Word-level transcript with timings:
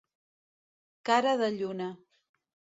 Cara 1.11 1.35
de 1.45 1.53
lluna. 1.61 1.93